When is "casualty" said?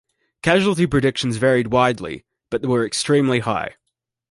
0.41-0.87